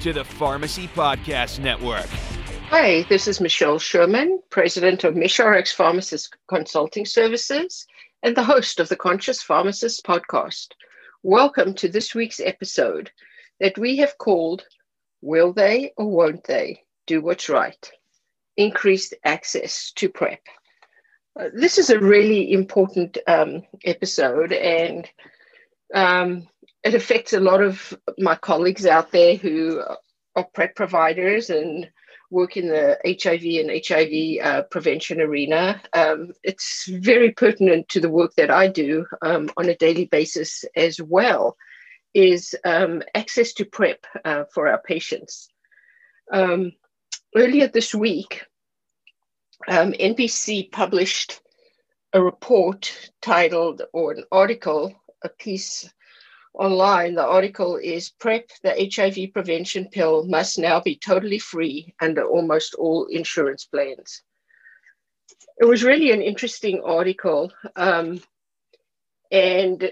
[0.00, 2.06] to the Pharmacy Podcast Network.
[2.70, 7.86] Hi, this is Michelle Sherman, president of MishRx Pharmacist Consulting Services
[8.22, 10.68] and the host of the Conscious Pharmacist podcast.
[11.22, 13.10] Welcome to this week's episode
[13.60, 14.64] that we have called
[15.20, 17.90] Will They or Won't They Do What's Right?
[18.56, 20.40] Increased Access to PrEP.
[21.38, 25.08] Uh, this is a really important um, episode, and
[25.94, 26.48] um,
[26.88, 29.82] it affects a lot of my colleagues out there who
[30.34, 31.90] are PrEP providers and
[32.30, 35.82] work in the HIV and HIV uh, prevention arena.
[35.92, 40.64] Um, it's very pertinent to the work that I do um, on a daily basis
[40.76, 41.58] as well,
[42.14, 45.50] is um, access to PrEP uh, for our patients.
[46.32, 46.72] Um,
[47.36, 48.46] earlier this week,
[49.68, 51.42] um, NBC published
[52.14, 55.92] a report titled, or an article a piece
[56.54, 57.14] online.
[57.14, 62.74] The article is PrEP, the HIV prevention pill, must now be totally free under almost
[62.74, 64.22] all insurance plans.
[65.60, 67.52] It was really an interesting article.
[67.76, 68.20] Um,
[69.30, 69.90] and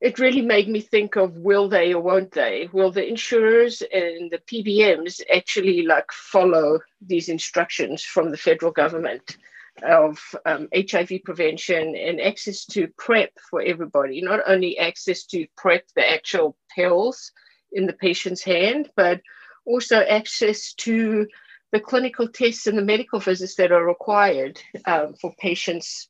[0.00, 2.68] it really made me think of will they or won't they?
[2.72, 9.38] Will the insurers and the PBMs actually like follow these instructions from the federal government?
[9.82, 15.84] Of um, HIV prevention and access to PrEP for everybody, not only access to PrEP,
[15.94, 17.32] the actual pills
[17.72, 19.20] in the patient's hand, but
[19.66, 21.26] also access to
[21.72, 26.08] the clinical tests and the medical visits that are required um, for patients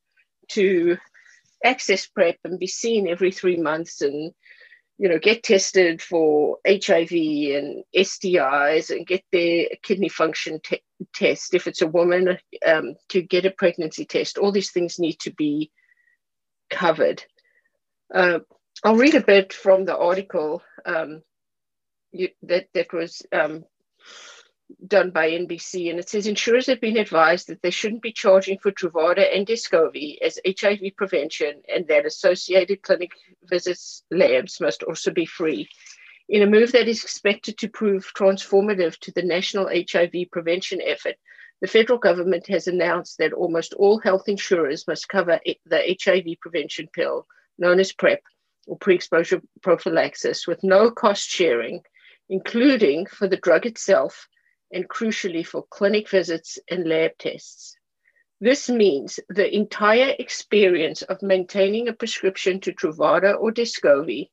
[0.48, 0.96] to
[1.64, 4.32] access PrEP and be seen every three months and
[4.98, 10.60] you know, get tested for HIV and STIs and get their kidney function
[11.14, 11.54] test.
[11.54, 14.38] If it's a woman, um, to get a pregnancy test.
[14.38, 15.70] All these things need to be
[16.70, 17.22] covered.
[18.14, 18.40] Uh,
[18.84, 21.22] I'll read a bit from the article um,
[22.12, 23.64] you, that that was um,
[24.86, 28.58] done by NBC, and it says insurers have been advised that they shouldn't be charging
[28.58, 33.12] for Truvada and Descovy as HIV prevention, and that associated clinic
[33.44, 35.68] visits labs must also be free.
[36.28, 41.14] In a move that is expected to prove transformative to the national HIV prevention effort,
[41.60, 46.88] the federal government has announced that almost all health insurers must cover the HIV prevention
[46.92, 47.26] pill,
[47.58, 48.22] known as PrEP,
[48.66, 51.82] or pre exposure prophylaxis, with no cost sharing,
[52.28, 54.28] including for the drug itself
[54.72, 57.76] and crucially for clinic visits and lab tests.
[58.40, 64.28] This means the entire experience of maintaining a prescription to Truvada or Descovy,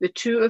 [0.00, 0.48] the two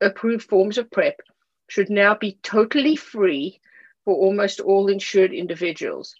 [0.00, 1.20] approved forms of PrEP,
[1.68, 3.60] should now be totally free
[4.04, 6.14] for almost all insured individuals.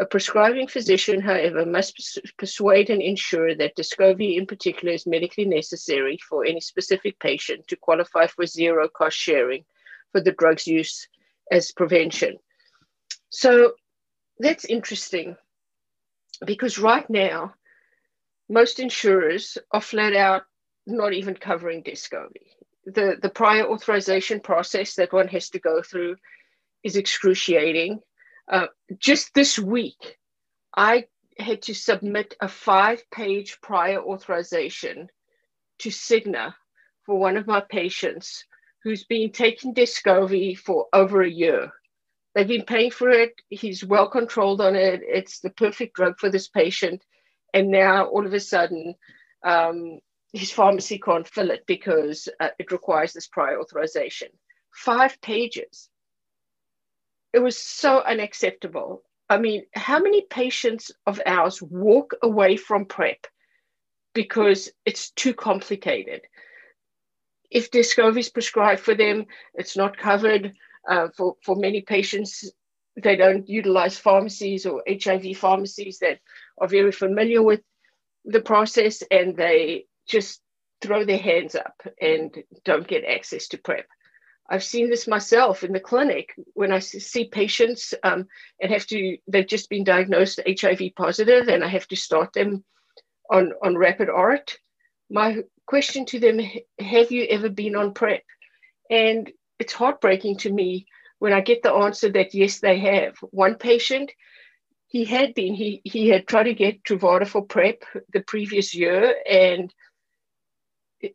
[0.00, 6.18] A prescribing physician, however, must persuade and ensure that Descovy in particular is medically necessary
[6.28, 9.64] for any specific patient to qualify for zero cost sharing
[10.10, 11.06] for the drug's use
[11.50, 12.38] as prevention.
[13.30, 13.72] So
[14.38, 15.36] that's interesting
[16.44, 17.54] because right now,
[18.48, 20.42] most insurers are flat out
[20.86, 22.54] not even covering Descovy.
[22.86, 26.16] The, the prior authorization process that one has to go through
[26.82, 28.00] is excruciating.
[28.50, 30.16] Uh, just this week,
[30.74, 31.04] I
[31.38, 35.08] had to submit a five page prior authorization
[35.80, 36.54] to Cigna
[37.04, 38.44] for one of my patients
[38.84, 41.72] who's been taking Descovy for over a year.
[42.34, 43.32] They've been paying for it.
[43.48, 45.00] He's well controlled on it.
[45.02, 47.02] It's the perfect drug for this patient.
[47.52, 48.94] And now all of a sudden,
[49.44, 49.98] um,
[50.32, 54.28] his pharmacy can't fill it because uh, it requires this prior authorization.
[54.72, 55.88] Five pages.
[57.32, 59.02] It was so unacceptable.
[59.28, 63.26] I mean, how many patients of ours walk away from PrEP
[64.14, 66.22] because it's too complicated?
[67.50, 70.54] If Descovy is prescribed for them, it's not covered.
[70.88, 72.50] Uh, for, for many patients,
[73.02, 76.18] they don't utilize pharmacies or HIV pharmacies that
[76.58, 77.60] are very familiar with
[78.24, 80.40] the process and they just
[80.80, 82.34] throw their hands up and
[82.64, 83.86] don't get access to PrEP.
[84.50, 88.26] I've seen this myself in the clinic when I see patients um,
[88.60, 92.64] and have to, they've just been diagnosed HIV positive and I have to start them
[93.30, 94.56] on, on rapid ART
[95.10, 96.40] my question to them
[96.78, 98.24] have you ever been on PrEP?
[98.90, 100.86] And it's heartbreaking to me
[101.18, 103.16] when I get the answer that yes, they have.
[103.30, 104.12] One patient,
[104.86, 109.14] he had been, he, he had tried to get Truvada for PrEP the previous year,
[109.28, 109.72] and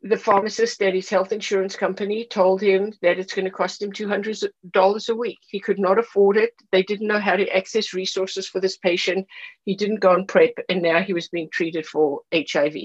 [0.02, 3.92] the pharmacist at his health insurance company told him that it's going to cost him
[3.92, 5.40] $200 a week.
[5.48, 6.54] He could not afford it.
[6.72, 9.28] They didn't know how to access resources for this patient.
[9.66, 12.76] He didn't go on PrEP, and now he was being treated for HIV.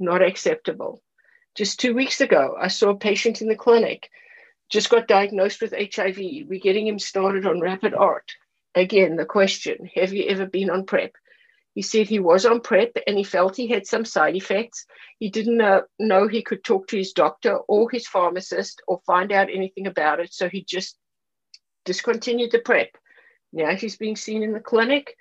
[0.00, 1.02] Not acceptable.
[1.54, 4.10] Just two weeks ago, I saw a patient in the clinic,
[4.70, 6.16] just got diagnosed with HIV.
[6.48, 8.32] We're getting him started on Rapid ART.
[8.74, 11.12] Again, the question Have you ever been on PrEP?
[11.74, 14.86] He said he was on PrEP and he felt he had some side effects.
[15.18, 19.30] He didn't know, know he could talk to his doctor or his pharmacist or find
[19.30, 20.32] out anything about it.
[20.32, 20.96] So he just
[21.84, 22.96] discontinued the PrEP.
[23.52, 25.16] Now he's being seen in the clinic,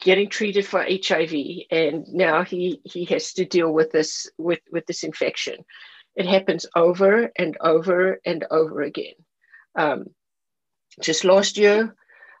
[0.00, 1.32] getting treated for HIV,
[1.70, 5.64] and now he, he has to deal with this with, with this infection.
[6.14, 9.14] It happens over and over and over again.
[9.74, 10.06] Um,
[11.02, 11.94] just last year,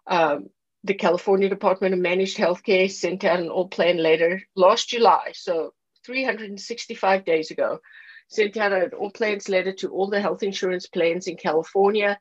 [0.06, 0.48] um,
[0.84, 5.74] the California Department of Managed Healthcare sent out an all plan letter last July, so
[6.06, 7.80] 365 days ago,
[8.28, 12.18] sent out an all plans letter to all the health insurance plans in California,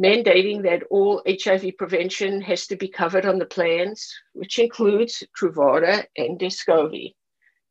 [0.00, 6.06] mandating that all HIV prevention has to be covered on the plans, which includes Truvada
[6.16, 7.14] and Descovy.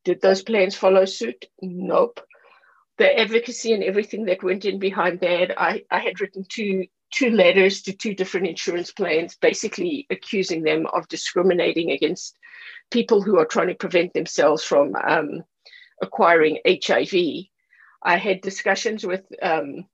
[0.06, 1.46] Did those plans follow suit?
[1.62, 2.20] Nope.
[2.98, 7.30] The advocacy and everything that went in behind that, I, I had written two two
[7.30, 12.36] letters to two different insurance plans, basically accusing them of discriminating against
[12.90, 15.44] people who are trying to prevent themselves from um,
[16.02, 17.14] acquiring HIV.
[18.02, 19.86] I had discussions with um,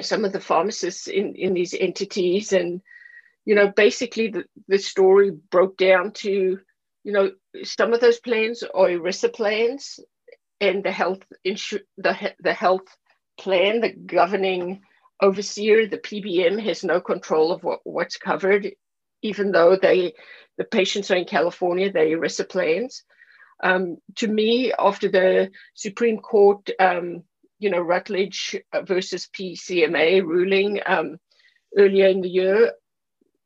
[0.00, 2.80] some of the pharmacists in, in these entities, and
[3.44, 6.58] you know, basically the, the story broke down to,
[7.04, 7.32] you know,
[7.64, 9.98] some of those plans are ERISA plans,
[10.60, 12.86] and the health insu- the the health
[13.38, 14.82] plan, the governing
[15.20, 18.72] overseer, the PBM has no control of what, what's covered,
[19.22, 20.14] even though they
[20.58, 23.04] the patients are in California, they ERISA plans.
[23.62, 27.22] Um, to me, after the Supreme Court, um,
[27.62, 28.56] you know, Rutledge
[28.86, 31.16] versus PCMA ruling um,
[31.78, 32.72] earlier in the year,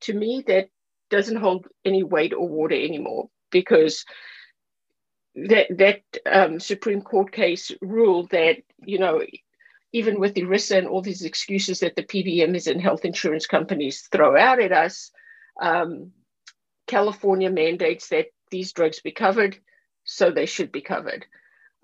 [0.01, 0.69] to me that
[1.11, 4.05] doesn't hold any weight or water anymore because
[5.35, 9.23] that that um, Supreme Court case ruled that you know
[9.93, 14.37] even with ERISA and all these excuses that the PBMs and health insurance companies throw
[14.37, 15.11] out at us,
[15.61, 16.11] um,
[16.87, 19.59] California mandates that these drugs be covered,
[20.05, 21.27] so they should be covered.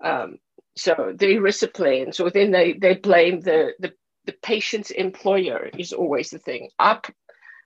[0.03, 0.37] Um,
[0.75, 3.93] so the ERISA plans, or then they, they blame the, the,
[4.25, 6.69] the patient's employer is always the thing.
[6.79, 6.99] I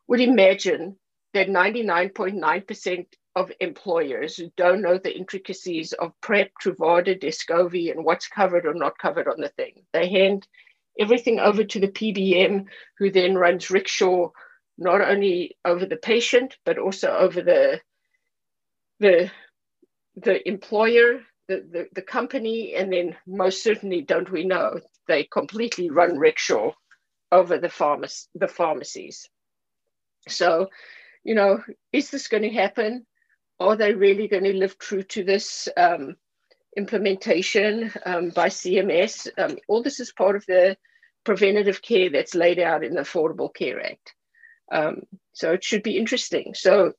[0.08, 0.98] would imagine
[1.34, 3.06] that 99.9%
[3.36, 8.74] of employers who don't know the intricacies of PrEP, Truvada, Descovy, and what's covered or
[8.74, 9.84] not covered on the thing.
[9.94, 10.48] They hand
[11.00, 12.66] everything over to the PBM,
[12.98, 14.30] who then runs rickshaw
[14.78, 17.82] not only over the patient but also over the
[19.00, 19.32] the
[20.16, 25.90] the employer, the, the, the company, and then most certainly, don't we know, they completely
[25.90, 26.72] run rickshaw
[27.32, 29.30] over the pharmac- the pharmacies.
[30.28, 30.68] So,
[31.24, 31.64] you know,
[31.94, 33.06] is this going to happen?
[33.60, 36.16] are they really going to live true to this um,
[36.76, 39.28] implementation um, by CMS?
[39.38, 40.78] Um, all this is part of the
[41.24, 44.14] preventative care that's laid out in the Affordable Care Act.
[44.72, 46.54] Um, so it should be interesting.
[46.54, 46.94] So,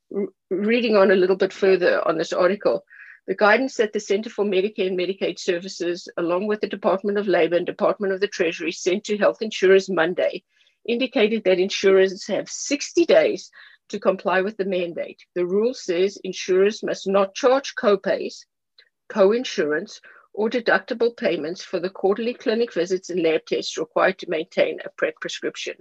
[0.50, 2.82] reading on a little bit further on this article,
[3.28, 7.28] the guidance that the Center for Medicare and Medicaid Services, along with the Department of
[7.28, 10.42] Labor and Department of the Treasury, sent to health insurers Monday
[10.86, 13.50] indicated that insurers have 60 days
[13.90, 15.20] to comply with the mandate.
[15.34, 18.46] The rule says insurers must not charge copays,
[19.10, 20.00] co-insurance,
[20.32, 24.90] or deductible payments for the quarterly clinic visits and lab tests required to maintain a
[24.96, 25.74] PrEP prescription.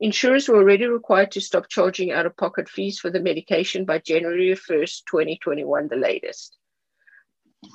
[0.00, 4.00] Insurers were already required to stop charging out of pocket fees for the medication by
[4.00, 6.58] January 1st, 2021, the latest.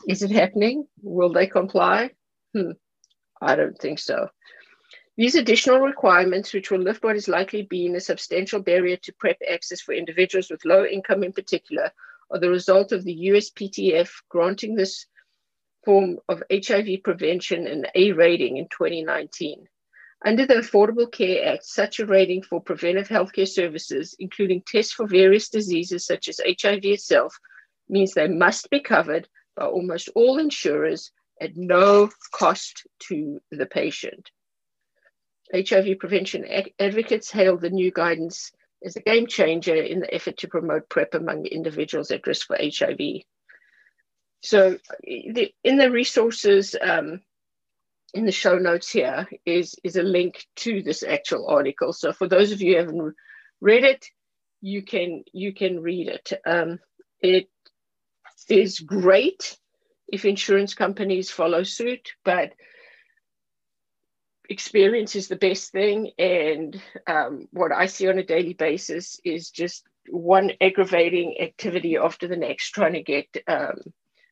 [0.08, 0.88] Is it happening?
[1.01, 2.12] Will they comply?
[2.53, 2.72] Hmm,
[3.41, 4.29] I don't think so.
[5.17, 9.38] These additional requirements, which will lift what is likely being a substantial barrier to PrEP
[9.51, 11.91] access for individuals with low income in particular,
[12.31, 15.05] are the result of the USPTF granting this
[15.84, 19.67] form of HIV prevention an A rating in 2019.
[20.25, 25.08] Under the Affordable Care Act, such a rating for preventive healthcare services, including tests for
[25.08, 27.38] various diseases such as HIV itself,
[27.88, 29.27] means they must be covered
[29.60, 31.12] by almost all insurers
[31.42, 34.32] at no cost to the patient.
[35.54, 36.46] HIV prevention
[36.80, 38.51] advocates hail the new guidance
[38.84, 42.58] as a game changer in the effort to promote PrEP among individuals at risk for
[42.58, 43.24] HIV.
[44.42, 47.22] so the, in the resources um,
[48.13, 51.94] in the show notes here is is a link to this actual article.
[51.94, 53.16] So for those of you who haven't
[53.60, 54.06] read it,
[54.62, 56.32] you can you can read it.
[56.46, 56.80] Um,
[57.22, 57.50] it
[58.48, 59.58] is great
[60.08, 62.53] if insurance companies follow suit, but
[64.50, 66.12] experience is the best thing.
[66.17, 72.27] And um, what I see on a daily basis is just one aggravating activity after
[72.27, 73.75] the next, trying to get um,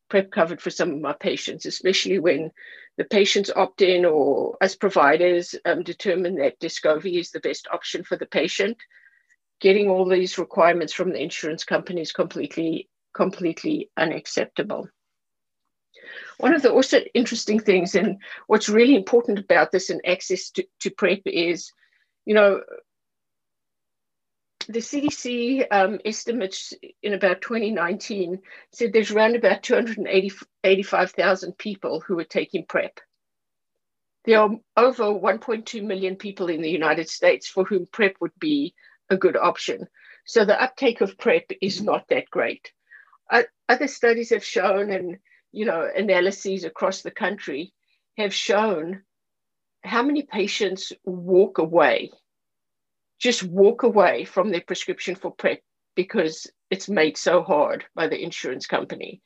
[0.10, 2.52] PrEP covered for some of my patients, especially when
[2.98, 8.04] the patients opt in or as providers um, determine that Descovy is the best option
[8.04, 8.78] for the patient.
[9.60, 14.88] Getting all these requirements from the insurance company is completely, completely unacceptable.
[16.38, 20.66] One of the also interesting things and what's really important about this and access to,
[20.82, 21.74] to PrEP is,
[22.26, 22.62] you know,
[24.70, 28.40] the CDC um, estimates in about 2019
[28.72, 33.00] said there's around about 285,000 people who are taking PrEP.
[34.26, 38.76] There are over 1.2 million people in the United States for whom PrEP would be
[39.10, 39.88] a good option.
[40.26, 42.74] So the uptake of PrEP is not that great.
[43.70, 45.18] Other studies have shown, and
[45.52, 47.74] you know, analyses across the country
[48.18, 49.04] have shown
[49.84, 52.12] how many patients walk away
[53.20, 55.62] just walk away from their prescription for PrEP
[55.96, 59.22] because it's made so hard by the insurance company.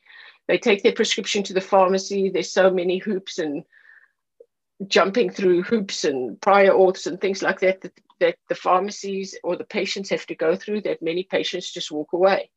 [0.48, 3.64] They take their prescription to the pharmacy, there's so many hoops and
[4.88, 9.56] jumping through hoops and prior auths and things like that, that that the pharmacies or
[9.56, 12.50] the patients have to go through that many patients just walk away.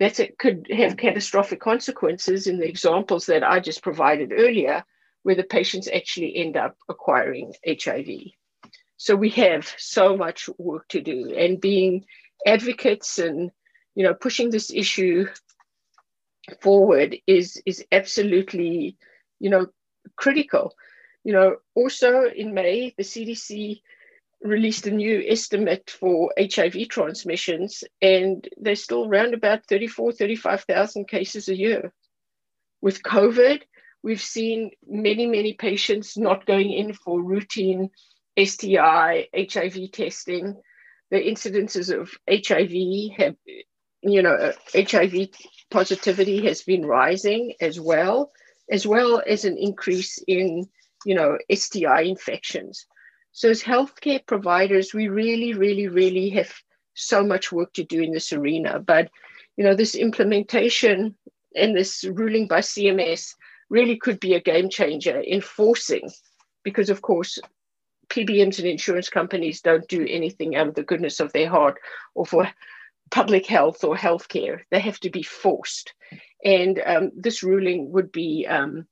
[0.00, 4.82] That it could have catastrophic consequences in the examples that I just provided earlier,
[5.22, 8.08] where the patients actually end up acquiring HIV.
[8.96, 12.06] So we have so much work to do, and being
[12.46, 13.50] advocates and
[13.94, 15.26] you know pushing this issue
[16.60, 18.96] forward is is absolutely
[19.38, 19.66] you know
[20.16, 20.74] critical.
[21.24, 23.82] You know, also in May, the CDC
[24.42, 31.48] released a new estimate for HIV transmissions, and there's still around about 34, 35,000 cases
[31.48, 31.92] a year.
[32.80, 33.62] With COVID,
[34.02, 37.90] we've seen many, many patients not going in for routine
[38.38, 40.56] STI, HIV testing,
[41.10, 43.36] the incidences of HIV have,
[44.02, 45.28] you know, HIV
[45.70, 48.32] positivity has been rising as well,
[48.70, 50.68] as well as an increase in,
[51.04, 52.86] you know, STI infections.
[53.32, 56.52] So as healthcare providers, we really, really, really have
[56.94, 58.78] so much work to do in this arena.
[58.78, 59.10] But,
[59.56, 61.14] you know, this implementation
[61.56, 63.34] and this ruling by CMS
[63.68, 66.10] really could be a game changer in forcing,
[66.64, 67.38] because of course,
[68.08, 71.78] PBMs and insurance companies don't do anything out of the goodness of their heart
[72.14, 72.50] or for
[73.10, 74.60] public health or healthcare.
[74.70, 75.94] They have to be forced.
[76.44, 78.86] And um, this ruling would be, um,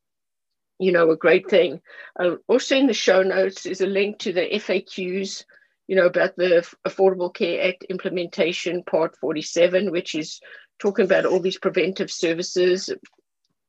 [0.78, 1.80] you know, a great thing.
[2.18, 5.44] Uh, also in the show notes is a link to the FAQs,
[5.86, 10.40] you know, about the Affordable Care Act implementation, part 47, which is
[10.78, 12.90] talking about all these preventive services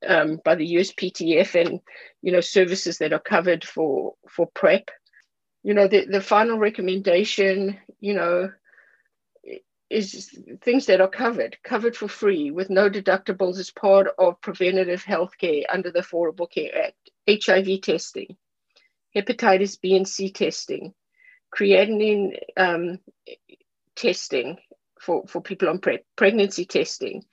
[0.08, 1.80] um, by the USPTF and,
[2.22, 4.92] you know, services that are covered for, for PrEP
[5.64, 8.52] you know the, the final recommendation you know
[9.90, 15.04] is things that are covered covered for free with no deductibles as part of preventative
[15.04, 17.10] health care under the affordable care act
[17.46, 18.38] hiv testing
[19.16, 20.94] hepatitis b and c testing
[21.56, 23.00] creatinine um,
[23.96, 24.58] testing
[25.00, 27.24] for, for people on PrEP, pregnancy testing,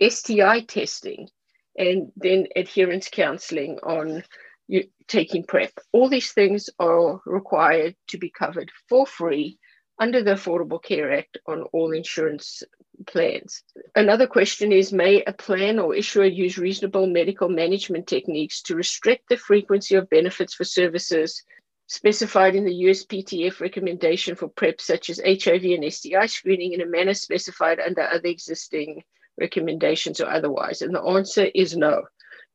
[0.00, 1.28] STI testing,
[1.76, 4.22] and then adherence counseling on
[4.68, 5.72] you, taking PrEP.
[5.92, 9.58] All these things are required to be covered for free
[9.98, 12.62] under the Affordable Care Act on all insurance
[13.06, 13.62] plans.
[13.94, 19.28] Another question is May a plan or issuer use reasonable medical management techniques to restrict
[19.28, 21.42] the frequency of benefits for services
[21.86, 26.86] specified in the USPTF recommendation for PrEP, such as HIV and STI screening, in a
[26.86, 29.02] manner specified under other existing
[29.38, 30.82] recommendations or otherwise?
[30.82, 32.02] And the answer is no.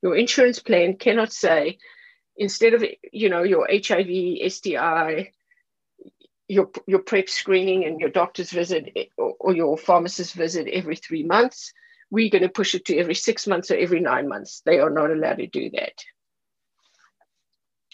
[0.01, 1.77] Your insurance plan cannot say
[2.37, 5.31] instead of you know your HIV, STI,
[6.49, 11.23] your your PrEP screening and your doctor's visit or, or your pharmacist visit every three
[11.23, 11.71] months,
[12.09, 14.61] we're going to push it to every six months or every nine months.
[14.65, 15.93] They are not allowed to do that.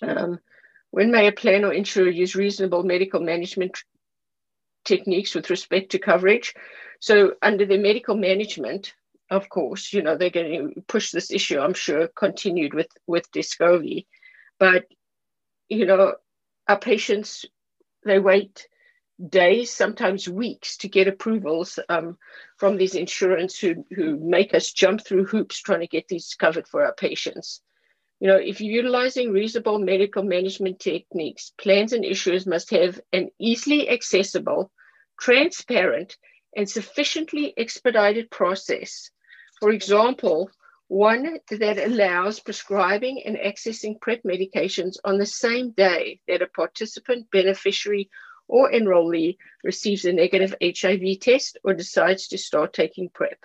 [0.02, 0.40] Um,
[0.92, 3.78] when may a plan or insurer use reasonable medical management
[4.86, 6.54] techniques with respect to coverage?
[7.02, 8.94] So under the medical management,
[9.30, 13.30] of course, you know, they're going to push this issue, I'm sure, continued with, with
[13.32, 14.06] Descovy.
[14.60, 14.86] But,
[15.68, 16.14] you know,
[16.68, 17.46] our patients,
[18.06, 18.68] they wait
[19.30, 22.18] days, sometimes weeks, to get approvals um,
[22.58, 26.68] from these insurance who, who make us jump through hoops trying to get these covered
[26.68, 27.62] for our patients.
[28.20, 33.30] You know, if you're utilizing reasonable medical management techniques, plans and issuers must have an
[33.40, 34.72] easily accessible,
[35.20, 36.18] transparent,
[36.56, 39.12] and sufficiently expedited process.
[39.60, 40.50] For example,
[40.88, 47.30] one that allows prescribing and accessing PrEP medications on the same day that a participant,
[47.32, 48.10] beneficiary,
[48.48, 53.40] or enrollee receives a negative HIV test or decides to start taking PrEP.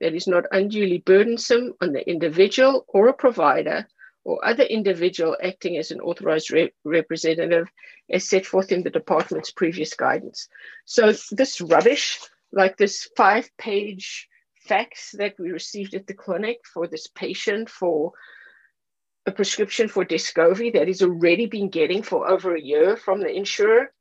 [0.00, 3.88] That is not unduly burdensome on the individual or a provider
[4.22, 7.68] or other individual acting as an authorized re- representative
[8.10, 10.48] as set forth in the department's previous guidance.
[10.84, 12.20] So, this rubbish,
[12.52, 14.28] like this five page
[14.64, 18.12] fax that we received at the clinic for this patient for
[19.26, 23.32] a prescription for Descovy that he's already been getting for over a year from the
[23.32, 23.92] insurer,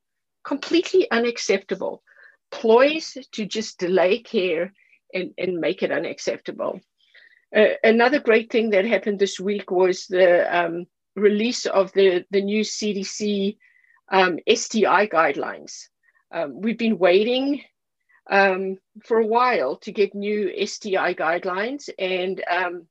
[0.44, 2.04] completely unacceptable.
[2.52, 4.74] Ploys to just delay care
[5.14, 6.80] and, and make it unacceptable.
[7.56, 12.42] Uh, another great thing that happened this week was the um, release of the, the
[12.42, 13.58] new CDC
[14.12, 15.88] um, STI guidelines.
[16.32, 17.64] Um, we've been waiting
[18.30, 22.88] um, for a while to get new STI guidelines, and um,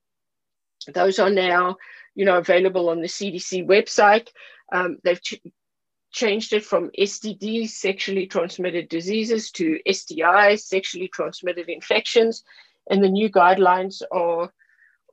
[0.92, 1.76] those are now,
[2.14, 4.28] you know, available on the CDC website.
[4.72, 5.40] Um, they've ch-
[6.12, 12.44] changed it from STDs, sexually transmitted diseases, to STIs, sexually transmitted infections,
[12.90, 14.52] and the new guidelines are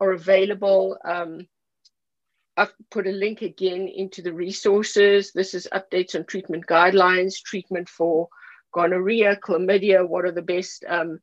[0.01, 0.97] are available.
[1.03, 1.47] Um,
[2.57, 5.31] I've put a link again into the resources.
[5.31, 8.27] This is updates on treatment guidelines, treatment for
[8.73, 11.19] gonorrhea, chlamydia, what are the best um,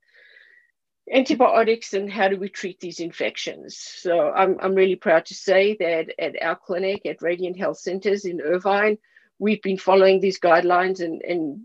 [1.13, 3.77] antibiotics and how do we treat these infections.
[3.79, 8.25] So I'm, I'm really proud to say that at our clinic at Radiant Health Centers
[8.25, 8.99] in Irvine,
[9.39, 11.65] we've been following these guidelines and, and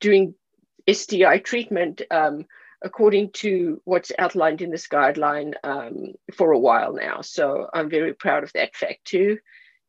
[0.00, 0.34] doing
[0.90, 2.46] STI treatment um,
[2.82, 7.20] according to what's outlined in this guideline um, for a while now.
[7.20, 9.38] So I'm very proud of that fact too.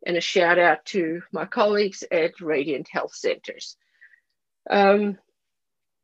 [0.06, 3.75] And a shout out to my colleagues at Radiant Health Centers.
[4.70, 5.18] Um,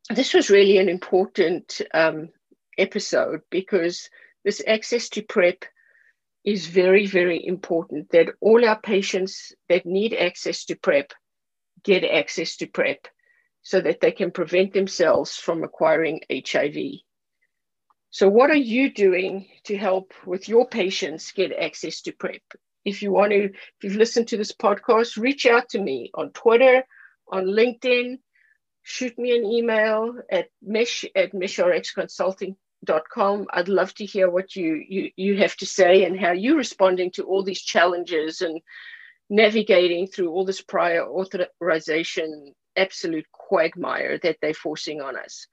[0.09, 2.29] this was really an important um,
[2.77, 4.09] episode because
[4.43, 5.65] this access to PrEP
[6.43, 11.13] is very, very important that all our patients that need access to PrEP
[11.83, 13.07] get access to PrEP
[13.63, 16.75] so that they can prevent themselves from acquiring HIV.
[18.09, 22.41] So, what are you doing to help with your patients get access to PrEP?
[22.83, 26.31] If you want to, if you've listened to this podcast, reach out to me on
[26.31, 26.83] Twitter,
[27.31, 28.17] on LinkedIn,
[28.83, 33.47] shoot me an email at mish at mishrxconsulting.com.
[33.51, 37.11] I'd love to hear what you, you, you have to say and how you're responding
[37.11, 38.61] to all these challenges and
[39.29, 45.47] navigating through all this prior authorization absolute quagmire that they're forcing on us.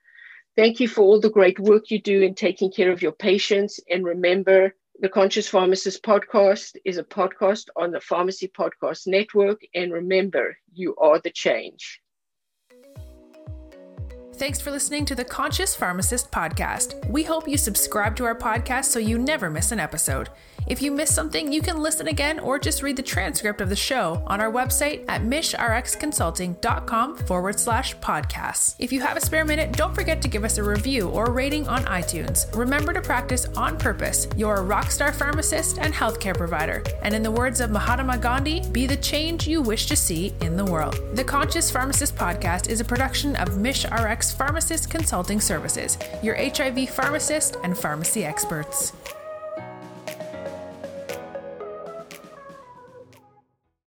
[0.55, 3.79] Thank you for all the great work you do in taking care of your patients.
[3.89, 9.61] And remember, the Conscious Pharmacist podcast is a podcast on the Pharmacy Podcast Network.
[9.73, 12.01] And remember, you are the change.
[14.39, 17.05] Thanks for listening to the Conscious Pharmacist podcast.
[17.09, 20.29] We hope you subscribe to our podcast so you never miss an episode.
[20.65, 23.75] If you miss something, you can listen again or just read the transcript of the
[23.75, 28.75] show on our website at mishrxconsulting.com forward slash podcasts.
[28.79, 31.67] If you have a spare minute, don't forget to give us a review or rating
[31.67, 32.55] on iTunes.
[32.55, 34.27] Remember to practice on purpose.
[34.37, 36.83] You're a rockstar pharmacist and healthcare provider.
[37.01, 40.55] And in the words of Mahatma Gandhi, be the change you wish to see in
[40.55, 40.97] the world.
[41.13, 47.57] The Conscious Pharmacist podcast is a production of MishRx Pharmacist Consulting Services, your HIV pharmacist
[47.63, 48.93] and pharmacy experts.